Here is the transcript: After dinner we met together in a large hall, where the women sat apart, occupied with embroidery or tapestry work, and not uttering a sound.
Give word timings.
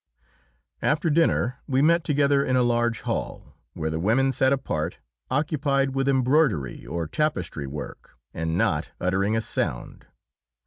After 0.81 1.11
dinner 1.11 1.59
we 1.67 1.83
met 1.83 2.03
together 2.03 2.43
in 2.43 2.55
a 2.55 2.63
large 2.63 3.01
hall, 3.01 3.53
where 3.73 3.91
the 3.91 3.99
women 3.99 4.31
sat 4.31 4.51
apart, 4.51 4.97
occupied 5.29 5.91
with 5.93 6.09
embroidery 6.09 6.87
or 6.87 7.05
tapestry 7.05 7.67
work, 7.67 8.17
and 8.33 8.57
not 8.57 8.89
uttering 8.99 9.37
a 9.37 9.41
sound. 9.41 10.07